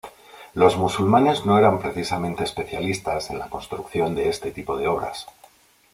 Los 0.55 0.77
musulmanes 0.77 1.45
no 1.45 1.59
eran 1.59 1.77
precisamente 1.79 2.43
especialistas 2.43 3.29
en 3.29 3.37
la 3.37 3.49
construcción 3.51 4.15
de 4.15 4.29
este 4.29 4.49
tipo 4.51 4.75
de 4.75 4.87
obras. 4.87 5.27